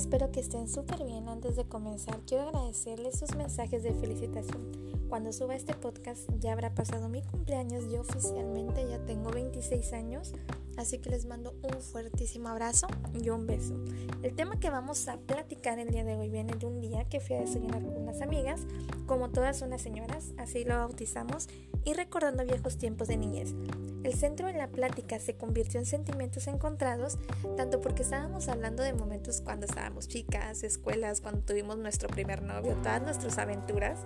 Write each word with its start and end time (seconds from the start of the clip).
espero 0.00 0.32
que 0.32 0.40
estén 0.40 0.66
súper 0.66 1.04
bien. 1.04 1.28
Antes 1.28 1.56
de 1.56 1.66
comenzar, 1.66 2.20
quiero 2.26 2.48
agradecerles 2.48 3.18
sus 3.18 3.36
mensajes 3.36 3.82
de 3.82 3.92
felicitación. 3.92 4.72
Cuando 5.10 5.30
suba 5.30 5.54
este 5.54 5.74
podcast 5.74 6.22
ya 6.38 6.52
habrá 6.52 6.74
pasado 6.74 7.10
mi 7.10 7.20
cumpleaños. 7.20 7.84
Yo 7.92 8.00
oficialmente 8.00 8.88
ya 8.88 9.04
tengo 9.04 9.30
26 9.30 9.92
años, 9.92 10.32
así 10.78 10.98
que 10.98 11.10
les 11.10 11.26
mando 11.26 11.54
un 11.62 11.82
fuertísimo 11.82 12.48
abrazo 12.48 12.86
y 13.12 13.28
un 13.28 13.46
beso. 13.46 13.74
El 14.22 14.34
tema 14.34 14.58
que 14.58 14.70
vamos 14.70 15.06
a 15.06 15.18
platicar 15.18 15.78
el 15.78 15.90
día 15.90 16.04
de 16.04 16.16
hoy 16.16 16.30
viene 16.30 16.54
de 16.54 16.64
un 16.64 16.80
día 16.80 17.04
que 17.04 17.20
fui 17.20 17.36
a 17.36 17.40
desayunar 17.40 17.84
con 17.84 17.96
unas 17.98 18.22
amigas, 18.22 18.62
como 19.06 19.28
todas 19.28 19.60
unas 19.60 19.82
señoras, 19.82 20.32
así 20.38 20.64
lo 20.64 20.78
bautizamos, 20.78 21.48
y 21.84 21.92
recordando 21.92 22.44
viejos 22.44 22.78
tiempos 22.78 23.08
de 23.08 23.18
niñez. 23.18 23.54
El 24.02 24.14
centro 24.14 24.46
de 24.46 24.54
la 24.54 24.68
plática 24.68 25.18
se 25.18 25.34
convirtió 25.36 25.78
en 25.78 25.84
sentimientos 25.84 26.46
encontrados, 26.46 27.18
tanto 27.58 27.82
porque 27.82 28.02
estábamos 28.02 28.48
hablando 28.48 28.82
de 28.82 28.94
momentos 28.94 29.42
cuando 29.42 29.66
estábamos 29.66 30.08
chicas, 30.08 30.62
escuelas, 30.62 31.20
cuando 31.20 31.42
tuvimos 31.42 31.76
nuestro 31.76 32.08
primer 32.08 32.42
novio, 32.42 32.74
todas 32.76 33.02
nuestras 33.02 33.36
aventuras, 33.36 33.98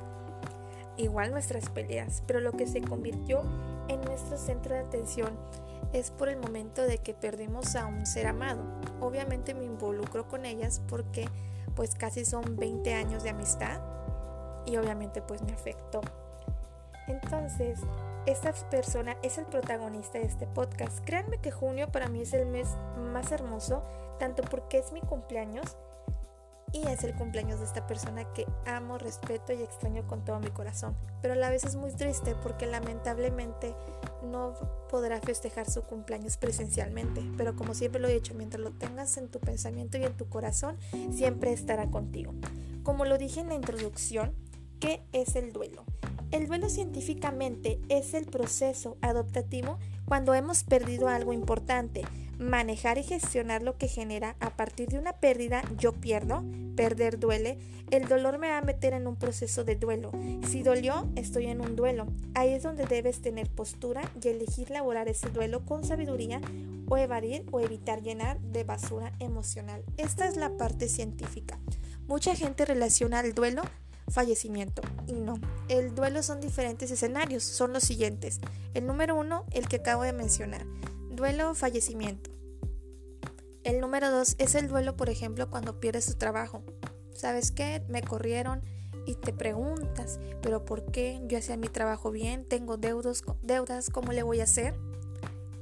igual 0.96 1.30
nuestras 1.30 1.70
peleas, 1.70 2.24
pero 2.27 2.41
lo 2.41 2.52
que 2.52 2.66
se 2.66 2.80
convirtió 2.80 3.42
en 3.88 4.00
nuestro 4.00 4.36
centro 4.36 4.74
de 4.74 4.80
atención 4.80 5.38
es 5.92 6.11
por 6.11 6.28
el 6.28 6.38
momento 6.38 6.83
de 6.83 6.98
que 6.98 7.14
perdimos 7.14 7.77
a 7.77 7.86
un 7.86 8.05
ser 8.05 8.27
amado. 8.27 8.64
Obviamente 9.00 9.55
me 9.55 9.64
involucro 9.64 10.27
con 10.27 10.45
ellas 10.45 10.83
porque 10.88 11.28
pues 11.77 11.95
casi 11.95 12.24
son 12.24 12.56
20 12.56 12.95
años 12.95 13.22
de 13.22 13.30
amistad 13.30 13.80
y 14.66 14.77
obviamente 14.77 15.22
pues 15.22 15.42
me 15.42 15.52
afectó. 15.52 16.00
Entonces, 17.06 17.78
esta 18.27 18.52
persona 18.70 19.16
es 19.23 19.38
el 19.38 19.45
protagonista 19.46 20.19
de 20.19 20.24
este 20.24 20.46
podcast. 20.46 21.05
Créanme 21.05 21.38
que 21.38 21.51
junio 21.51 21.91
para 21.91 22.09
mí 22.09 22.23
es 22.23 22.33
el 22.33 22.47
mes 22.47 22.69
más 23.12 23.33
hermoso, 23.33 23.83
tanto 24.19 24.42
porque 24.42 24.78
es 24.78 24.92
mi 24.92 25.00
cumpleaños 25.00 25.77
y 26.72 26.86
es 26.89 27.05
el 27.05 27.14
cumpleaños 27.14 27.61
de 27.61 27.67
esta 27.67 27.86
persona 27.86 28.25
que 28.33 28.47
amo, 28.67 28.98
respeto 28.98 29.52
y 29.52 29.62
extraño 29.62 30.06
con 30.06 30.25
todo 30.25 30.41
mi 30.41 30.48
corazón. 30.48 30.97
Pero 31.22 31.34
a 31.34 31.36
la 31.36 31.50
vez 31.50 31.64
es 31.64 31.77
muy 31.77 31.92
triste 31.92 32.34
porque 32.42 32.67
lamentablemente 32.67 33.75
no 34.25 34.55
podrá 34.89 35.20
festejar 35.20 35.70
su 35.70 35.83
cumpleaños 35.83 36.36
presencialmente. 36.36 37.22
Pero 37.36 37.55
como 37.55 37.75
siempre 37.75 38.00
lo 38.00 38.08
he 38.08 38.14
dicho, 38.14 38.34
mientras 38.34 38.61
lo 38.61 38.72
tengas 38.72 39.17
en 39.19 39.28
tu 39.28 39.39
pensamiento 39.39 39.98
y 39.98 40.05
en 40.05 40.17
tu 40.17 40.28
corazón, 40.28 40.77
siempre 41.12 41.52
estará 41.52 41.91
contigo. 41.91 42.33
Como 42.83 43.05
lo 43.05 43.19
dije 43.19 43.41
en 43.41 43.48
la 43.48 43.55
introducción, 43.55 44.34
¿qué 44.80 45.05
es 45.12 45.36
el 45.36 45.52
duelo? 45.52 45.84
El 46.30 46.47
duelo 46.47 46.69
científicamente 46.69 47.80
es 47.89 48.14
el 48.14 48.27
proceso 48.27 48.97
adaptativo 49.00 49.78
cuando 50.05 50.34
hemos 50.34 50.64
perdido 50.64 51.08
algo 51.08 51.33
importante. 51.33 52.03
Manejar 52.39 52.98
y 52.98 53.05
gestionar 53.05 53.62
lo 53.62 53.78
que 53.78 53.86
genera 53.86 54.34
a 54.41 54.50
partir 54.50 54.89
de 54.89 54.98
una 54.98 55.12
pérdida, 55.12 55.62
yo 55.78 55.92
pierdo, 55.92 56.42
perder 56.75 57.20
duele, 57.20 57.58
el 57.91 58.08
dolor 58.08 58.39
me 58.39 58.48
va 58.48 58.58
a 58.58 58.62
meter 58.62 58.92
en 58.92 59.06
un 59.06 59.14
proceso 59.14 59.62
de 59.62 59.77
duelo. 59.77 60.11
Si 60.48 60.62
dolió, 60.62 61.08
estoy 61.14 61.47
en 61.47 61.61
un 61.61 61.77
duelo. 61.77 62.06
Ahí 62.34 62.52
es 62.52 62.64
donde 62.64 62.86
debes 62.86 63.22
tener 63.22 63.48
postura 63.48 64.02
y 64.20 64.28
elegir 64.28 64.70
elaborar 64.70 65.08
ese 65.08 65.30
duelo 65.30 65.64
con 65.64 65.84
sabiduría 65.84 66.41
o 66.89 66.97
evadir 66.97 67.47
o 67.52 67.61
evitar 67.61 68.02
llenar 68.02 68.41
de 68.41 68.64
basura 68.64 69.12
emocional. 69.20 69.84
Esta 69.97 70.27
es 70.27 70.36
la 70.36 70.56
parte 70.56 70.89
científica. 70.89 71.58
Mucha 72.06 72.34
gente 72.34 72.64
relaciona 72.64 73.20
el 73.20 73.34
duelo 73.34 73.62
fallecimiento. 74.08 74.83
Y 75.06 75.14
no, 75.14 75.34
el 75.69 75.94
duelo 75.94 76.22
son 76.22 76.41
diferentes 76.41 76.91
escenarios, 76.91 77.42
son 77.42 77.72
los 77.72 77.84
siguientes. 77.84 78.41
El 78.74 78.86
número 78.86 79.16
uno, 79.16 79.44
el 79.52 79.69
que 79.69 79.77
acabo 79.77 80.02
de 80.02 80.12
mencionar, 80.12 80.66
duelo 81.11 81.50
o 81.50 81.55
fallecimiento. 81.55 82.30
El 83.62 83.80
número 83.80 84.11
dos 84.11 84.36
es 84.38 84.55
el 84.55 84.69
duelo, 84.69 84.96
por 84.96 85.08
ejemplo, 85.08 85.50
cuando 85.50 85.80
pierdes 85.80 86.06
tu 86.06 86.14
trabajo. 86.14 86.62
¿Sabes 87.14 87.50
qué? 87.50 87.83
Me 87.88 88.02
corrieron 88.02 88.62
y 89.06 89.14
te 89.14 89.33
preguntas, 89.33 90.18
¿pero 90.42 90.64
por 90.64 90.90
qué? 90.90 91.20
Yo 91.27 91.39
hacía 91.39 91.56
mi 91.56 91.68
trabajo 91.68 92.11
bien, 92.11 92.45
tengo 92.45 92.77
deudas, 92.77 93.90
¿cómo 93.90 94.12
le 94.12 94.23
voy 94.23 94.40
a 94.40 94.45
hacer? 94.45 94.74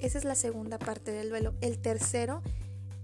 Esa 0.00 0.18
es 0.18 0.24
la 0.24 0.34
segunda 0.34 0.78
parte 0.78 1.12
del 1.12 1.28
duelo. 1.28 1.54
El 1.60 1.78
tercero 1.78 2.42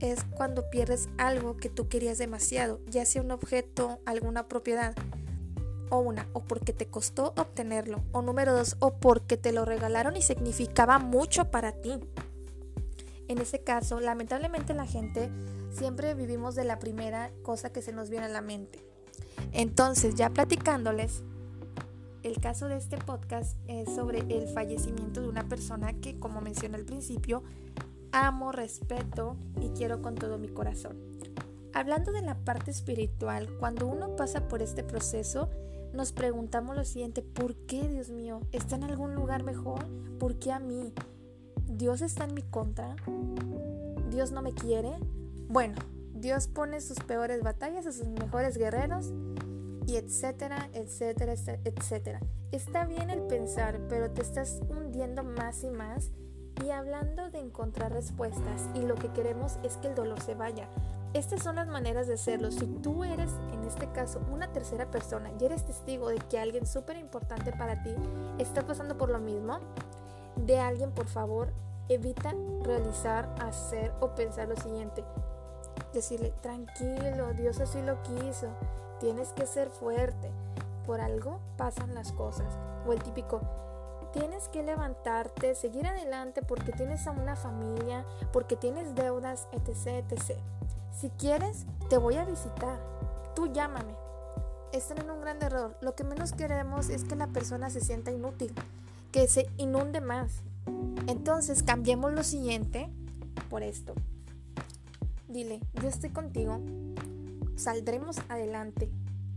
es 0.01 0.25
cuando 0.37 0.71
pierdes 0.71 1.09
algo 1.19 1.57
que 1.57 1.69
tú 1.69 1.89
querías 1.89 2.19
demasiado, 2.19 2.81
ya 2.87 3.05
sea 3.05 3.23
un 3.23 3.31
objeto, 3.31 4.01
alguna 4.07 4.49
propiedad 4.49 4.95
o 5.91 5.99
una, 5.99 6.29
o 6.33 6.41
porque 6.41 6.73
te 6.73 6.87
costó 6.87 7.35
obtenerlo, 7.37 8.01
o 8.13 8.23
número 8.23 8.55
dos, 8.55 8.77
o 8.81 8.95
porque 8.95 9.37
te 9.37 9.53
lo 9.53 9.65
regalaron 9.65 10.17
y 10.17 10.23
significaba 10.23 10.99
mucho 10.99 11.51
para 11.51 11.73
ti. 11.73 11.99
En 13.29 13.39
ese 13.39 13.61
caso, 13.61 14.01
lamentablemente 14.01 14.75
la 14.75 14.87
gente 14.87 15.31
siempre 15.71 16.15
vivimos 16.15 16.55
de 16.55 16.65
la 16.65 16.79
primera 16.79 17.31
cosa 17.43 17.71
que 17.71 17.83
se 17.83 17.93
nos 17.93 18.11
viene 18.11 18.27
a 18.27 18.31
la 18.31 18.41
mente. 18.41 18.83
Entonces, 19.53 20.15
ya 20.15 20.31
platicándoles, 20.31 21.23
el 22.23 22.41
caso 22.41 22.69
de 22.69 22.77
este 22.77 22.97
podcast 22.97 23.57
es 23.69 23.95
sobre 23.95 24.21
el 24.21 24.49
fallecimiento 24.49 25.21
de 25.21 25.29
una 25.29 25.49
persona 25.49 25.93
que, 25.93 26.19
como 26.19 26.41
mencioné 26.41 26.77
al 26.77 26.85
principio, 26.85 27.43
amo, 28.13 28.53
respeto 28.53 29.37
y 29.61 29.69
quiero 29.71 30.03
con 30.03 30.15
todo 30.15 30.39
mi 30.39 30.49
corazón. 30.49 30.97
Hablando 31.75 32.13
de 32.13 32.23
la 32.23 32.35
parte 32.35 32.71
espiritual, 32.71 33.49
cuando 33.61 33.87
uno 33.87 34.17
pasa 34.17 34.49
por 34.49 34.63
este 34.63 34.83
proceso, 34.83 35.49
nos 35.93 36.13
preguntamos 36.13 36.77
lo 36.77 36.85
siguiente, 36.85 37.23
¿por 37.23 37.55
qué 37.67 37.89
Dios 37.89 38.11
mío? 38.11 38.41
¿Está 38.53 38.77
en 38.77 38.85
algún 38.85 39.15
lugar 39.15 39.43
mejor? 39.43 39.87
¿Por 40.19 40.39
qué 40.39 40.53
a 40.53 40.59
mí? 40.59 40.93
¿Dios 41.67 42.03
está 42.03 42.25
en 42.25 42.35
mi 42.35 42.43
contra? 42.43 42.97
¿Dios 44.11 44.33
no 44.33 44.43
me 44.43 44.53
quiere? 44.53 44.93
Bueno, 45.49 45.77
Dios 46.15 46.49
pone 46.49 46.81
sus 46.81 46.99
peores 46.99 47.43
batallas 47.43 47.87
a 47.87 47.93
sus 47.93 48.09
mejores 48.09 48.57
guerreros 48.57 49.13
y 49.87 49.97
etcétera, 49.97 50.69
etcétera, 50.73 51.35
etcétera. 51.65 52.21
Está 52.53 52.85
bien 52.85 53.11
el 53.11 53.23
pensar, 53.23 53.81
pero 53.89 54.11
te 54.11 54.23
estás 54.23 54.61
hundiendo 54.69 55.25
más 55.25 55.65
y 55.65 55.71
más 55.71 56.11
y 56.65 56.71
hablando 56.71 57.31
de 57.31 57.39
encontrar 57.39 57.93
respuestas 57.93 58.69
y 58.75 58.81
lo 58.83 58.95
que 58.95 59.13
queremos 59.13 59.59
es 59.63 59.77
que 59.77 59.89
el 59.89 59.95
dolor 59.95 60.21
se 60.21 60.35
vaya. 60.35 60.69
Estas 61.15 61.43
son 61.43 61.57
las 61.57 61.67
maneras 61.69 62.07
de 62.07 62.15
hacerlo. 62.15 62.51
Si 62.51 62.67
tú 62.67 63.03
eres, 63.03 63.31
en 63.53 63.65
este 63.65 63.91
caso, 63.93 64.21
una 64.31 64.53
tercera 64.53 64.91
persona 64.91 65.31
y 65.41 65.45
eres 65.45 65.65
testigo 65.65 66.09
de 66.09 66.19
que 66.19 66.39
alguien 66.39 66.67
súper 66.67 66.97
importante 66.97 67.53
para 67.53 67.83
ti 67.83 67.95
está 68.39 68.63
pasando 68.63 68.99
por 68.99 69.09
lo 69.09 69.19
mismo, 69.19 69.59
de 70.37 70.61
alguien, 70.61 70.93
por 70.93 71.07
favor, 71.07 71.53
evita 71.89 72.35
realizar, 72.63 73.35
hacer 73.41 73.93
o 74.01 74.15
pensar 74.15 74.49
lo 74.49 74.57
siguiente. 74.57 75.03
Decirle, 75.93 76.33
tranquilo, 76.43 77.33
Dios 77.35 77.59
así 77.61 77.81
lo 77.83 78.03
quiso, 78.03 78.49
tienes 79.01 79.33
que 79.33 79.47
ser 79.47 79.71
fuerte. 79.71 80.31
Por 80.87 81.01
algo 81.01 81.41
pasan 81.57 81.95
las 81.95 82.13
cosas. 82.13 82.59
O 82.87 82.93
el 82.93 83.03
típico, 83.03 83.41
tienes 84.13 84.49
que 84.49 84.63
levantarte, 84.63 85.55
seguir 85.55 85.87
adelante 85.87 86.43
porque 86.43 86.73
tienes 86.73 87.07
a 87.07 87.13
una 87.13 87.37
familia, 87.37 88.05
porque 88.33 88.57
tienes 88.57 88.95
deudas, 88.95 89.49
etc, 89.53 90.05
etc. 90.11 90.39
Si 90.93 91.11
quieres, 91.11 91.67
te 91.89 91.97
voy 91.97 92.17
a 92.17 92.25
visitar. 92.25 92.81
Tú 93.35 93.53
llámame. 93.53 93.95
Están 94.73 94.99
en 94.99 95.11
un 95.11 95.21
gran 95.21 95.43
error. 95.43 95.77
Lo 95.81 95.95
que 95.95 96.05
menos 96.05 96.33
queremos 96.33 96.89
es 96.89 97.05
que 97.05 97.17
la 97.17 97.29
persona 97.29 97.71
se 97.71 97.81
sienta 97.81 98.11
inútil, 98.11 98.53
que 99.13 99.27
se 99.29 99.49
inunde 99.57 100.01
más. 100.01 100.43
Entonces, 101.07 101.63
cambiemos 101.63 102.13
lo 102.13 102.23
siguiente 102.23 102.91
por 103.49 103.63
esto. 103.63 103.95
Dile, 105.29 105.61
yo 105.75 105.89
estoy 105.89 106.11
contigo. 106.11 106.61
Saldremos 107.57 108.19
adelante. 108.29 108.91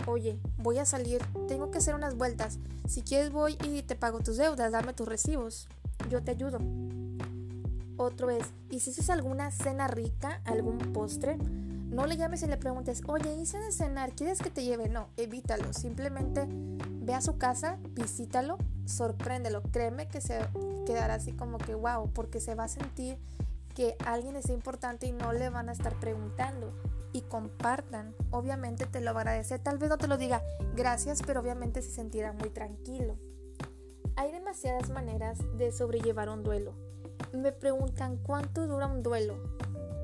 Oye, 0.08 0.40
voy 0.58 0.80
a 0.80 0.86
salir, 0.86 1.22
tengo 1.48 1.72
que 1.72 1.78
hacer 1.78 1.96
unas 1.96 2.18
vueltas. 2.18 2.60
Si 2.88 3.02
quieres 3.02 3.32
voy 3.32 3.58
y 3.64 3.84
te 3.84 3.96
pago 3.96 4.20
tus 4.20 4.38
deudas, 4.38 4.72
dame 4.72 4.94
tus 4.94 5.08
recibos. 5.08 5.68
Yo 6.10 6.24
te 6.24 6.32
ayudo. 6.32 6.60
Otro 8.02 8.32
es, 8.32 8.52
¿y 8.72 8.80
si 8.80 8.90
haces 8.90 9.12
alguna 9.12 9.52
cena 9.52 9.88
rica, 9.88 10.42
algún 10.46 10.80
postre? 10.92 11.38
No 11.38 12.08
le 12.08 12.18
llames 12.18 12.42
y 12.42 12.48
le 12.48 12.58
preguntes, 12.58 13.04
oye, 13.08 13.32
hice 13.36 13.60
de 13.60 13.72
cenar, 13.72 14.14
¿quieres 14.14 14.40
que 14.40 14.50
te 14.50 14.64
lleve? 14.64 14.90
No, 14.90 15.10
evítalo. 15.18 15.72
Simplemente 15.72 16.48
ve 16.50 17.14
a 17.14 17.22
su 17.22 17.38
casa, 17.38 17.78
visítalo, 17.92 18.58
sorpréndelo. 18.86 19.62
Créeme 19.72 20.08
que 20.08 20.20
se 20.20 20.40
quedará 20.88 21.14
así 21.14 21.34
como 21.34 21.60
que 21.60 21.76
wow, 21.76 22.10
porque 22.12 22.40
se 22.40 22.56
va 22.56 22.64
a 22.64 22.70
sentir 22.70 23.20
que 23.76 23.96
alguien 24.04 24.36
es 24.36 24.50
importante 24.50 25.06
y 25.06 25.12
no 25.12 25.32
le 25.32 25.52
van 25.52 25.70
a 25.70 25.74
estar 25.74 25.94
preguntando. 26.00 26.74
Y 27.14 27.22
compartan. 27.22 28.16
Obviamente 28.32 28.88
te 28.88 29.02
lo 29.02 29.14
va. 29.14 29.26
Tal 29.62 29.78
vez 29.78 29.90
no 29.92 30.00
te 30.00 30.08
lo 30.08 30.18
diga 30.18 30.42
gracias, 30.76 31.22
pero 31.22 31.40
obviamente 31.40 31.84
se 31.84 31.92
sentirá 31.92 32.34
muy 32.34 32.50
tranquilo. 32.50 33.16
Hay 34.16 34.32
demasiadas 34.32 34.90
maneras 34.90 35.38
de 35.60 35.72
sobrellevar 35.72 36.28
un 36.30 36.42
duelo 36.42 36.74
me 37.38 37.52
preguntan 37.52 38.18
cuánto 38.18 38.68
dura 38.68 38.88
un 38.88 39.04
duelo. 39.04 39.36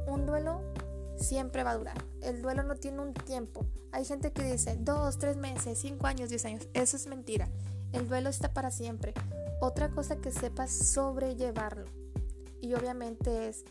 Un 0.07 0.25
duelo 0.25 0.61
siempre 1.17 1.63
va 1.63 1.71
a 1.71 1.77
durar. 1.77 1.97
El 2.21 2.41
duelo 2.41 2.63
no 2.63 2.75
tiene 2.75 3.01
un 3.01 3.13
tiempo. 3.13 3.65
Hay 3.91 4.05
gente 4.05 4.31
que 4.31 4.43
dice 4.43 4.77
dos, 4.79 5.17
tres 5.17 5.37
meses, 5.37 5.77
cinco 5.79 6.07
años, 6.07 6.29
diez 6.29 6.45
años. 6.45 6.67
Eso 6.73 6.97
es 6.97 7.07
mentira. 7.07 7.49
El 7.93 8.07
duelo 8.07 8.29
está 8.29 8.53
para 8.53 8.71
siempre. 8.71 9.13
Otra 9.59 9.89
cosa 9.89 10.17
que 10.17 10.31
sepas 10.31 10.71
sobrellevarlo. 10.71 11.85
Y 12.61 12.73
obviamente 12.73 13.47
es, 13.47 13.65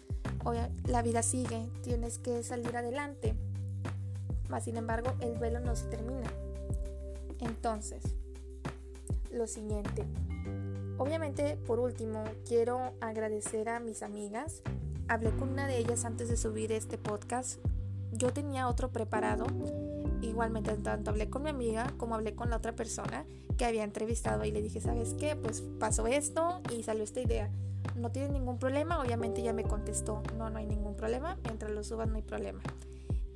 la 0.87 1.03
vida 1.03 1.23
sigue, 1.23 1.69
tienes 1.83 2.19
que 2.19 2.43
salir 2.43 2.77
adelante. 2.77 3.35
Mas 4.49 4.65
sin 4.65 4.77
embargo, 4.77 5.13
el 5.21 5.39
duelo 5.39 5.61
no 5.61 5.75
se 5.77 5.87
termina. 5.87 6.31
Entonces, 7.41 8.03
lo 9.31 9.47
siguiente. 9.47 10.05
Obviamente, 10.99 11.59
por 11.67 11.79
último, 11.79 12.25
quiero 12.47 12.95
agradecer 13.01 13.69
a 13.69 13.81
mis 13.81 14.03
amigas. 14.03 14.63
Hablé 15.09 15.31
con 15.33 15.51
una 15.51 15.67
de 15.67 15.79
ellas 15.79 16.07
antes 16.07 16.29
de 16.29 16.39
subir 16.39 16.73
este 16.73 16.97
podcast. 16.97 17.61
Yo 18.13 18.33
tenía 18.33 18.67
otro 18.67 18.91
preparado. 18.91 19.47
Igualmente, 20.23 20.75
tanto 20.77 21.11
hablé 21.11 21.29
con 21.29 21.43
mi 21.43 21.51
amiga 21.51 21.93
como 21.99 22.15
hablé 22.15 22.35
con 22.35 22.49
la 22.49 22.57
otra 22.57 22.73
persona 22.73 23.27
que 23.59 23.67
había 23.67 23.85
entrevistado 23.85 24.45
y 24.45 24.51
le 24.51 24.63
dije, 24.63 24.81
¿sabes 24.81 25.15
qué? 25.15 25.37
Pues 25.37 25.61
pasó 25.79 26.07
esto 26.07 26.63
y 26.75 26.83
salió 26.83 27.05
esta 27.05 27.21
idea. 27.21 27.51
No 27.95 28.11
tiene 28.11 28.31
ningún 28.31 28.59
problema. 28.59 28.99
Obviamente 28.99 29.43
ya 29.43 29.53
me 29.53 29.65
contestó, 29.65 30.23
no, 30.39 30.49
no 30.49 30.59
hay 30.59 30.67
ningún 30.67 30.97
problema. 30.97 31.37
Mientras 31.45 31.73
lo 31.73 31.85
subas 31.85 32.09
no 32.09 32.17
hay 32.17 32.23
problema. 32.23 32.63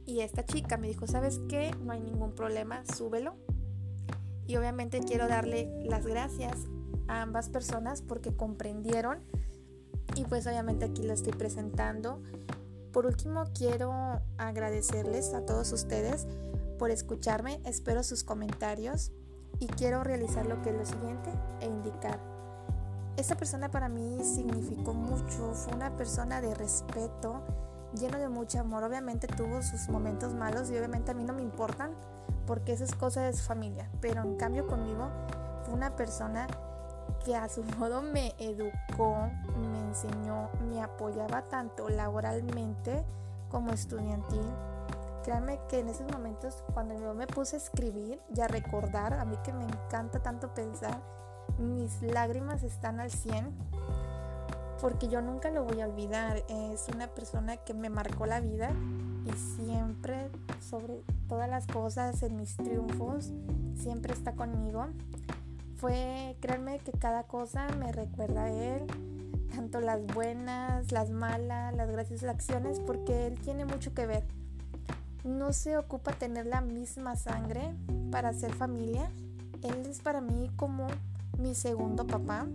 Y 0.06 0.20
esta 0.20 0.46
chica 0.46 0.78
me 0.78 0.88
dijo, 0.88 1.06
¿sabes 1.06 1.40
qué? 1.48 1.72
No 1.84 1.92
hay 1.92 2.00
ningún 2.00 2.32
problema, 2.32 2.82
súbelo. 2.96 3.34
Y 4.46 4.56
obviamente 4.56 5.00
quiero 5.00 5.28
darle 5.28 5.70
las 5.84 6.06
gracias 6.06 6.66
ambas 7.10 7.48
personas 7.48 8.02
porque 8.02 8.34
comprendieron 8.34 9.18
y 10.14 10.24
pues 10.24 10.46
obviamente 10.46 10.86
aquí 10.86 11.02
lo 11.02 11.12
estoy 11.12 11.32
presentando. 11.32 12.22
Por 12.92 13.06
último 13.06 13.44
quiero 13.54 13.92
agradecerles 14.38 15.34
a 15.34 15.44
todos 15.44 15.72
ustedes 15.72 16.26
por 16.78 16.90
escucharme, 16.90 17.60
espero 17.64 18.02
sus 18.02 18.24
comentarios 18.24 19.12
y 19.58 19.66
quiero 19.66 20.02
realizar 20.02 20.46
lo 20.46 20.62
que 20.62 20.70
es 20.70 20.76
lo 20.76 20.86
siguiente 20.86 21.30
e 21.60 21.66
indicar. 21.66 22.18
Esta 23.16 23.36
persona 23.36 23.70
para 23.70 23.88
mí 23.88 24.18
significó 24.24 24.94
mucho, 24.94 25.52
fue 25.52 25.74
una 25.74 25.96
persona 25.96 26.40
de 26.40 26.54
respeto, 26.54 27.42
lleno 27.98 28.18
de 28.18 28.28
mucho 28.28 28.60
amor, 28.60 28.82
obviamente 28.82 29.26
tuvo 29.26 29.62
sus 29.62 29.88
momentos 29.88 30.32
malos 30.32 30.70
y 30.70 30.76
obviamente 30.76 31.10
a 31.10 31.14
mí 31.14 31.24
no 31.24 31.34
me 31.34 31.42
importan 31.42 31.92
porque 32.46 32.72
eso 32.72 32.84
es 32.84 32.94
cosa 32.94 33.22
de 33.22 33.32
su 33.32 33.44
familia, 33.44 33.90
pero 34.00 34.22
en 34.22 34.36
cambio 34.36 34.66
conmigo 34.66 35.10
fue 35.64 35.74
una 35.74 35.96
persona 35.96 36.46
que 37.24 37.36
a 37.36 37.48
su 37.48 37.62
modo 37.78 38.02
me 38.02 38.34
educó, 38.38 39.28
me 39.56 39.80
enseñó, 39.80 40.50
me 40.68 40.82
apoyaba 40.82 41.42
tanto 41.42 41.88
laboralmente 41.88 43.04
como 43.50 43.72
estudiantil. 43.72 44.44
Créanme 45.24 45.60
que 45.68 45.80
en 45.80 45.88
esos 45.88 46.10
momentos 46.10 46.64
cuando 46.72 46.98
yo 46.98 47.14
me 47.14 47.26
puse 47.26 47.56
a 47.56 47.58
escribir 47.58 48.20
y 48.34 48.40
a 48.40 48.48
recordar, 48.48 49.14
a 49.14 49.24
mí 49.24 49.36
que 49.44 49.52
me 49.52 49.64
encanta 49.64 50.22
tanto 50.22 50.54
pensar, 50.54 51.00
mis 51.58 52.00
lágrimas 52.02 52.62
están 52.62 53.00
al 53.00 53.10
100 53.10 53.54
porque 54.80 55.08
yo 55.08 55.20
nunca 55.20 55.50
lo 55.50 55.64
voy 55.64 55.80
a 55.80 55.86
olvidar. 55.86 56.42
Es 56.48 56.88
una 56.88 57.08
persona 57.08 57.58
que 57.58 57.74
me 57.74 57.90
marcó 57.90 58.26
la 58.26 58.40
vida 58.40 58.70
y 59.26 59.32
siempre 59.32 60.30
sobre 60.60 61.02
todas 61.28 61.48
las 61.48 61.66
cosas, 61.66 62.22
en 62.22 62.36
mis 62.36 62.56
triunfos, 62.56 63.32
siempre 63.74 64.14
está 64.14 64.32
conmigo. 64.32 64.86
Fue, 65.80 66.36
créanme 66.40 66.78
que 66.80 66.92
cada 66.92 67.22
cosa 67.22 67.66
me 67.78 67.90
recuerda 67.90 68.44
a 68.44 68.50
él, 68.50 68.82
tanto 69.54 69.80
las 69.80 70.06
buenas, 70.08 70.92
las 70.92 71.08
malas, 71.08 71.74
las 71.74 71.90
gracias 71.90 72.22
acciones, 72.24 72.80
porque 72.80 73.26
él 73.26 73.38
tiene 73.40 73.64
mucho 73.64 73.94
que 73.94 74.04
ver. 74.04 74.22
No 75.24 75.54
se 75.54 75.78
ocupa 75.78 76.12
tener 76.12 76.44
la 76.44 76.60
misma 76.60 77.16
sangre 77.16 77.74
para 78.10 78.34
ser 78.34 78.52
familia. 78.52 79.10
Él 79.62 79.86
es 79.88 80.00
para 80.00 80.20
mí 80.20 80.50
como 80.56 80.86
mi 81.38 81.54
segundo 81.54 82.06
papá, 82.06 82.46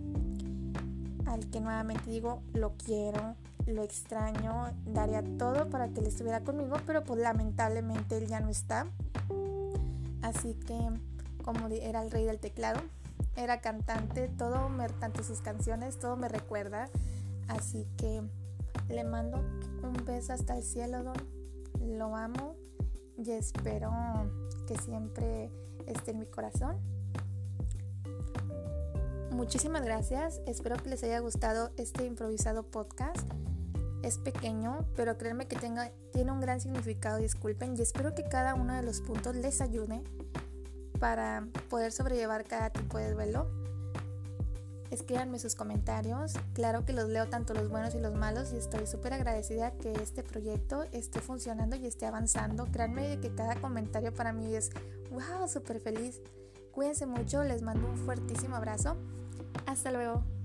al 1.26 1.50
que 1.50 1.60
nuevamente 1.60 2.08
digo, 2.08 2.42
lo 2.54 2.74
quiero, 2.76 3.34
lo 3.66 3.82
extraño, 3.82 4.72
daría 4.86 5.24
todo 5.36 5.68
para 5.68 5.88
que 5.88 5.98
él 5.98 6.06
estuviera 6.06 6.42
conmigo, 6.42 6.76
pero 6.86 7.02
pues 7.02 7.20
lamentablemente 7.20 8.18
él 8.18 8.28
ya 8.28 8.38
no 8.38 8.50
está. 8.50 8.86
Así 10.22 10.54
que 10.54 10.78
como 11.42 11.66
era 11.66 12.04
el 12.04 12.12
rey 12.12 12.24
del 12.24 12.38
teclado, 12.38 12.80
era 13.36 13.60
cantante, 13.60 14.28
todo 14.28 14.68
me, 14.68 14.88
tanto 14.88 15.22
sus 15.22 15.40
canciones, 15.40 15.98
todo 15.98 16.16
me 16.16 16.28
recuerda. 16.28 16.88
Así 17.48 17.86
que 17.96 18.22
le 18.88 19.04
mando 19.04 19.38
un 19.82 20.04
beso 20.04 20.32
hasta 20.32 20.56
el 20.56 20.62
cielo, 20.62 21.02
Don. 21.02 21.16
Lo 21.80 22.16
amo 22.16 22.56
y 23.16 23.30
espero 23.30 23.92
que 24.66 24.76
siempre 24.78 25.50
esté 25.86 26.12
en 26.12 26.20
mi 26.20 26.26
corazón. 26.26 26.78
Muchísimas 29.30 29.84
gracias, 29.84 30.40
espero 30.46 30.76
que 30.76 30.88
les 30.88 31.02
haya 31.04 31.18
gustado 31.18 31.70
este 31.76 32.06
improvisado 32.06 32.62
podcast 32.62 33.28
es 34.06 34.18
pequeño, 34.18 34.86
pero 34.94 35.18
créanme 35.18 35.46
que 35.46 35.56
tenga, 35.56 35.90
tiene 36.12 36.30
un 36.30 36.40
gran 36.40 36.60
significado, 36.60 37.18
disculpen, 37.18 37.76
y 37.76 37.82
espero 37.82 38.14
que 38.14 38.22
cada 38.22 38.54
uno 38.54 38.74
de 38.74 38.82
los 38.82 39.00
puntos 39.00 39.34
les 39.34 39.60
ayude 39.60 40.02
para 40.98 41.46
poder 41.68 41.92
sobrellevar 41.92 42.44
cada 42.44 42.70
tipo 42.70 42.98
de 42.98 43.12
duelo. 43.12 43.48
Escríbanme 44.90 45.38
sus 45.40 45.56
comentarios, 45.56 46.34
claro 46.54 46.84
que 46.84 46.92
los 46.92 47.08
leo 47.08 47.26
tanto 47.26 47.54
los 47.54 47.68
buenos 47.68 47.94
y 47.96 48.00
los 48.00 48.14
malos 48.14 48.52
y 48.52 48.56
estoy 48.56 48.86
súper 48.86 49.14
agradecida 49.14 49.72
que 49.72 49.92
este 49.92 50.22
proyecto 50.22 50.84
esté 50.92 51.20
funcionando 51.20 51.74
y 51.74 51.86
esté 51.86 52.06
avanzando. 52.06 52.66
Créanme 52.66 53.18
que 53.20 53.34
cada 53.34 53.56
comentario 53.56 54.14
para 54.14 54.32
mí 54.32 54.54
es 54.54 54.70
wow, 55.10 55.48
súper 55.48 55.80
feliz. 55.80 56.20
Cuídense 56.70 57.06
mucho, 57.06 57.42
les 57.42 57.62
mando 57.62 57.88
un 57.88 57.96
fuertísimo 57.96 58.54
abrazo. 58.54 58.96
Hasta 59.66 59.90
luego. 59.90 60.35